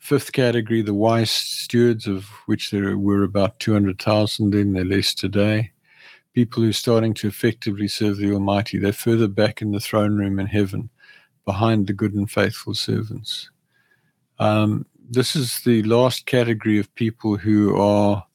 [0.00, 5.72] fifth category, the wise stewards, of which there were about 200,000 in, they're less today.
[6.34, 8.76] People who are starting to effectively serve the Almighty.
[8.76, 10.90] They're further back in the throne room in heaven,
[11.46, 13.50] behind the good and faithful servants.
[14.38, 18.25] Um, this is the last category of people who are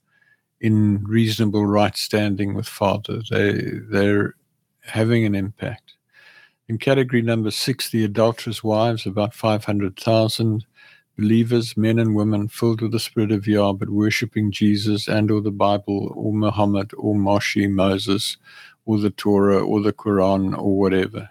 [0.61, 3.21] in reasonable right standing with Father.
[3.29, 3.53] They,
[3.89, 4.35] they're
[4.83, 5.95] having an impact.
[6.69, 10.65] In category number six, the adulterous wives, about 500,000
[11.17, 15.41] believers, men and women filled with the spirit of Yah, but worshipping Jesus and or
[15.41, 18.37] the Bible or Muhammad or Moshe, Moses,
[18.85, 21.29] or the Torah or the Quran or whatever.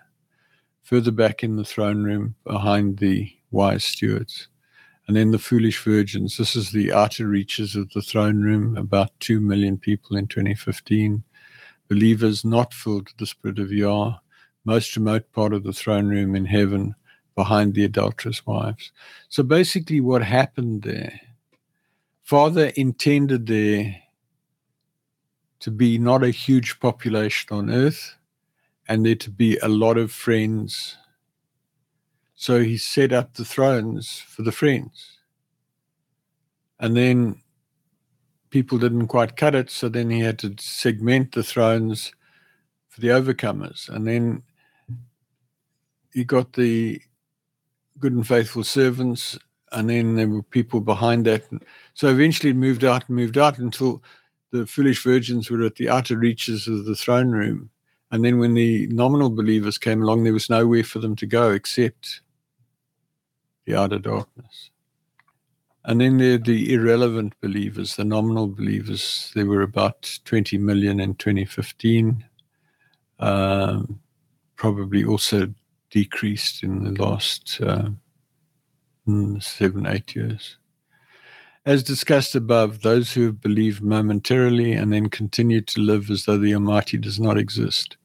[0.83, 4.49] Further back in the throne room, behind the wise stewards.
[5.07, 6.37] And then the foolish virgins.
[6.37, 11.25] This is the outer reaches of the throne room, about 2 million people in 2015
[11.91, 14.19] believers not filled with the Spirit of Yah,
[14.65, 16.95] most remote part of the throne room in heaven,
[17.35, 18.93] behind the adulterous wives.
[19.29, 21.21] So basically, what happened there,
[22.23, 23.97] Father intended there
[25.61, 28.15] to be not a huge population on earth
[28.89, 30.97] and there to be a lot of friends.
[32.41, 35.18] So he set up the thrones for the friends.
[36.78, 37.43] And then
[38.49, 42.14] people didn't quite cut it, so then he had to segment the thrones
[42.88, 43.91] for the overcomers.
[43.91, 44.43] And then
[46.14, 47.03] he got the
[47.99, 49.38] good and faithful servants,
[49.72, 51.45] and then there were people behind that.
[51.93, 54.03] So eventually it moved out and moved out until
[54.51, 57.68] the foolish virgins were at the outer reaches of the throne room.
[58.11, 61.51] And then when the nominal believers came along, there was nowhere for them to go
[61.51, 62.22] except
[63.67, 64.71] the outer darkness.
[65.85, 69.33] And then there are the irrelevant believers, the nominal believers.
[69.35, 72.25] There were about 20 million in 2015,
[73.19, 74.01] um,
[74.57, 75.55] probably also
[75.91, 77.89] decreased in the last uh,
[79.41, 80.59] seven, eight years.
[81.67, 86.39] As discussed above, those who have believed momentarily and then continue to live as though
[86.39, 87.97] the Almighty does not exist,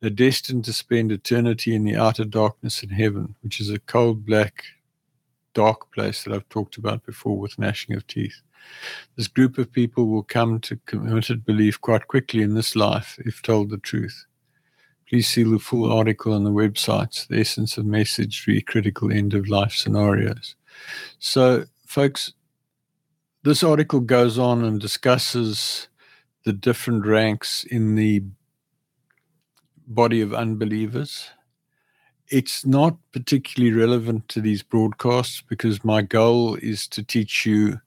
[0.00, 4.24] they're destined to spend eternity in the outer darkness in heaven, which is a cold,
[4.24, 4.64] black,
[5.58, 8.42] dark place that I've talked about before with gnashing of teeth.
[9.16, 13.42] This group of people will come to committed belief quite quickly in this life if
[13.42, 14.24] told the truth.
[15.08, 19.34] Please see the full article on the website, The Essence of Message, Three Critical End
[19.34, 20.54] of Life Scenarios.
[21.18, 22.34] So, folks,
[23.42, 25.88] this article goes on and discusses
[26.44, 28.22] the different ranks in the
[29.88, 31.30] body of unbelievers
[32.30, 37.80] it's not particularly relevant to these broadcasts because my goal is to teach you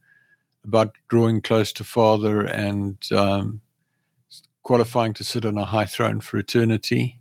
[0.65, 3.61] about drawing close to Father and um,
[4.63, 7.19] qualifying to sit on a high throne for eternity.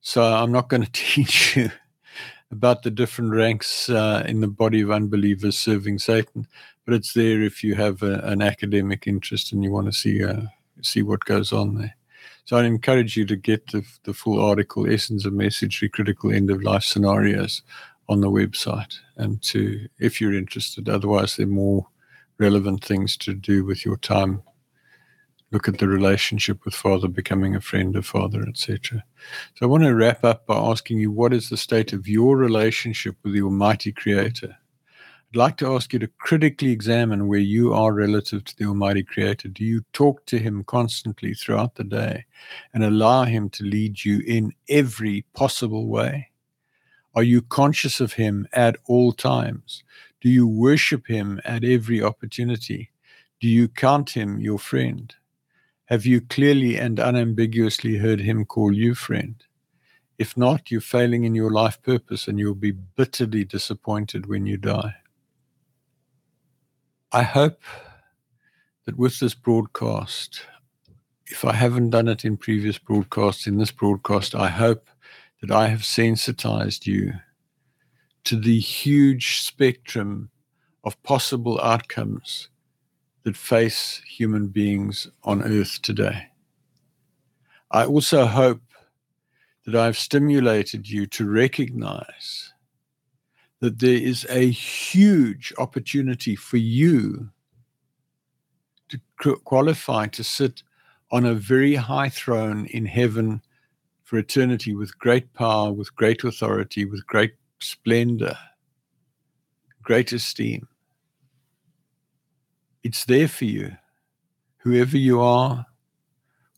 [0.00, 1.70] So I'm not going to teach you
[2.50, 6.46] about the different ranks uh, in the body of unbelievers serving Satan,
[6.84, 10.22] but it's there if you have a, an academic interest and you want to see
[10.22, 10.42] uh,
[10.82, 11.96] see what goes on there.
[12.44, 16.50] So I encourage you to get the, the full article, Essence of Message, Critical End
[16.50, 17.62] of Life Scenarios,
[18.08, 18.94] on the website.
[19.16, 21.86] And to, if you're interested, otherwise, there are more
[22.38, 24.42] relevant things to do with your time
[25.52, 29.04] look at the relationship with Father, becoming a friend of Father, etc.
[29.54, 32.36] So I want to wrap up by asking you what is the state of your
[32.36, 34.56] relationship with the Almighty Creator?
[35.32, 39.02] I'd like to ask you to critically examine where you are relative to the Almighty
[39.02, 39.48] Creator.
[39.48, 42.26] Do you talk to Him constantly throughout the day
[42.74, 46.28] and allow Him to lead you in every possible way?
[47.14, 49.82] Are you conscious of Him at all times?
[50.20, 52.90] Do you worship Him at every opportunity?
[53.40, 55.14] Do you count Him your friend?
[55.86, 59.42] Have you clearly and unambiguously heard Him call you friend?
[60.18, 64.58] If not, you're failing in your life purpose and you'll be bitterly disappointed when you
[64.58, 64.96] die.
[67.14, 67.60] I hope
[68.86, 70.46] that with this broadcast,
[71.26, 74.88] if I haven't done it in previous broadcasts, in this broadcast, I hope
[75.42, 77.12] that I have sensitized you
[78.24, 80.30] to the huge spectrum
[80.84, 82.48] of possible outcomes
[83.24, 86.28] that face human beings on earth today.
[87.70, 88.62] I also hope
[89.66, 92.51] that I've stimulated you to recognize
[93.62, 97.30] that there is a huge opportunity for you
[98.88, 100.64] to qualify to sit
[101.12, 103.40] on a very high throne in heaven
[104.02, 108.36] for eternity with great power, with great authority, with great splendor,
[109.80, 110.66] great esteem.
[112.82, 113.76] It's there for you.
[114.56, 115.66] Whoever you are,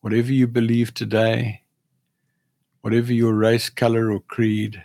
[0.00, 1.64] whatever you believe today,
[2.80, 4.82] whatever your race, color, or creed,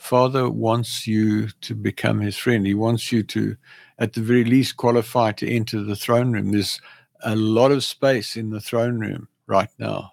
[0.00, 2.66] Father wants you to become his friend.
[2.66, 3.54] He wants you to,
[3.98, 6.52] at the very least, qualify to enter the throne room.
[6.52, 6.80] There's
[7.22, 10.12] a lot of space in the throne room right now.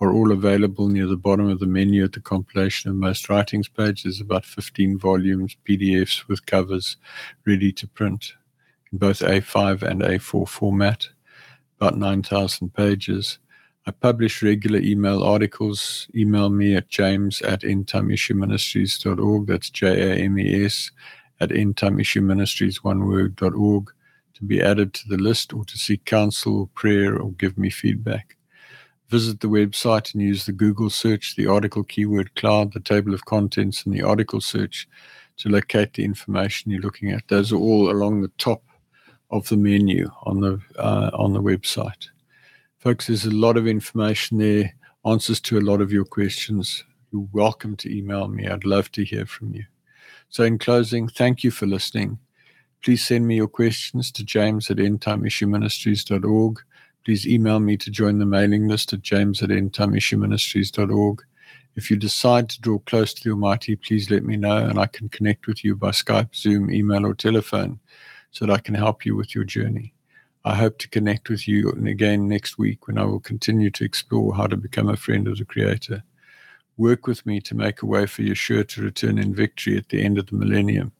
[0.04, 3.68] are all available near the bottom of the menu at the compilation of most writings
[3.68, 4.02] page.
[4.02, 6.96] There's about 15 volumes, PDFs with covers
[7.46, 8.34] ready to print
[8.92, 11.08] in both A5 and A4 format
[11.80, 13.38] about 9,000 pages.
[13.86, 16.08] I publish regular email articles.
[16.14, 19.46] Email me at james at endtimeissueministries.org.
[19.46, 20.90] That's J A M E S
[21.40, 23.90] at endtimeissueministries, one word, dot org,
[24.34, 28.36] to be added to the list or to seek counsel, prayer, or give me feedback.
[29.08, 33.24] Visit the website and use the Google search, the article keyword cloud, the table of
[33.26, 34.88] contents, and the article search
[35.36, 37.28] to locate the information you're looking at.
[37.28, 38.62] Those are all along the top
[39.30, 42.08] of the menu on the uh, on the website.
[42.78, 44.74] Folks, there's a lot of information there,
[45.04, 46.84] answers to a lot of your questions.
[47.12, 48.46] You're welcome to email me.
[48.46, 49.64] I'd love to hear from you.
[50.28, 52.18] So, in closing, thank you for listening.
[52.82, 56.60] Please send me your questions to james at endtimeissueministries.org.
[57.04, 61.22] Please email me to join the mailing list at james at endtimeissueministries.org.
[61.76, 64.86] If you decide to draw close to the Almighty, please let me know and I
[64.86, 67.80] can connect with you by Skype, Zoom, email, or telephone
[68.30, 69.92] so that I can help you with your journey.
[70.46, 74.34] I hope to connect with you again next week when I will continue to explore
[74.34, 76.02] how to become a friend of the Creator.
[76.76, 80.02] Work with me to make a way for Yeshua to return in victory at the
[80.02, 80.92] end of the millennium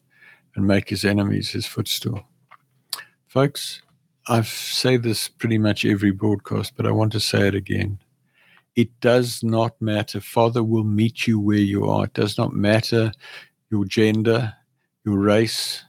[0.55, 2.25] and make his enemies his footstool.
[3.27, 3.83] Folks,
[4.29, 7.99] I say this pretty much every broadcast, but I want to say it again.
[8.77, 10.21] It does not matter.
[10.21, 12.05] Father will meet you where you are.
[12.07, 13.13] It does not matter
[13.71, 14.55] your gender,
[15.05, 15.85] your race,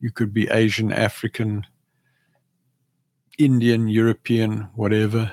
[0.00, 1.66] you could be Asian, African,
[3.38, 5.32] Indian, European, whatever.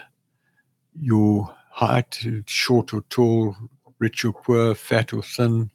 [1.00, 3.56] your height, short or tall,
[4.00, 5.72] rich or poor, fat or thin,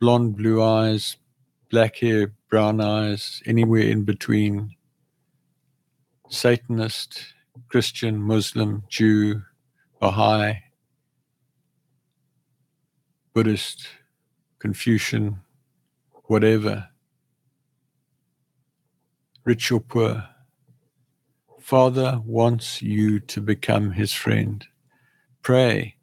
[0.00, 1.16] blonde, blue eyes,
[1.70, 4.74] black hair, brown eyes, anywhere in between,
[6.28, 7.34] Satanist,
[7.68, 9.42] Christian, Muslim, Jew,
[10.00, 10.54] Baha'i,
[13.32, 13.86] Buddhist,
[14.58, 15.40] Confucian,
[16.24, 16.88] whatever,
[19.44, 20.28] rich or poor.
[21.60, 24.66] Father wants you to become his friend.
[25.42, 25.96] Pray,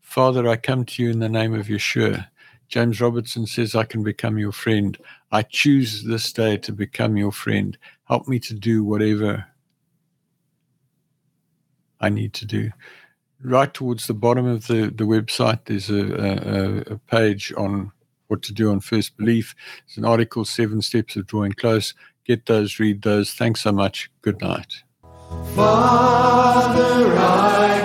[0.00, 2.28] Father, I come to you in the name of Yeshua.
[2.68, 4.96] James Robertson says, I can become your friend.
[5.30, 7.76] I choose this day to become your friend.
[8.04, 9.46] Help me to do whatever
[12.02, 12.70] I need to do.
[13.42, 17.92] Right towards the bottom of the, the website, there's a, a, a page on
[18.28, 19.54] what to do on first belief.
[19.86, 21.94] It's an article, Seven Steps of Drawing Close.
[22.24, 23.32] Get those, read those.
[23.32, 24.10] Thanks so much.
[24.22, 24.72] Good night.
[25.54, 27.81] Father, I